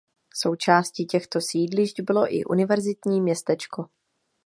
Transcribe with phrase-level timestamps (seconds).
[0.33, 3.85] Součástí těchto sídlišť bylo i univerzitní městečko.